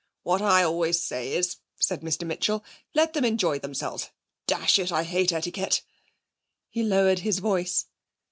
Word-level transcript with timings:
'What 0.23 0.41
I 0.41 0.63
always 0.63 0.99
say 0.99 1.31
is,' 1.35 1.57
said 1.79 2.01
Mr 2.01 2.25
Mitchell; 2.25 2.63
'let 2.95 3.13
them 3.13 3.23
enjoy 3.23 3.59
themselves! 3.59 4.09
Dash 4.47 4.79
it, 4.79 4.91
I 4.91 5.03
hate 5.03 5.31
etiquette.' 5.31 5.83
He 6.71 6.81
lowered 6.81 7.19
his 7.19 7.37
voice. 7.37 7.85